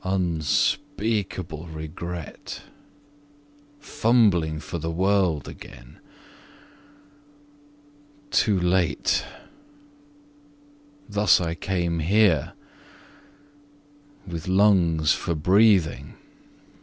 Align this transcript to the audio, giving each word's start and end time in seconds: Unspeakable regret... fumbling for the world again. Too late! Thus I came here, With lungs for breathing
Unspeakable 0.03 1.67
regret... 1.67 2.61
fumbling 3.79 4.59
for 4.59 4.79
the 4.79 4.89
world 4.89 5.47
again. 5.47 5.99
Too 8.31 8.59
late! 8.59 9.23
Thus 11.07 11.39
I 11.39 11.53
came 11.53 11.99
here, 11.99 12.53
With 14.25 14.47
lungs 14.47 15.13
for 15.13 15.35
breathing 15.35 16.15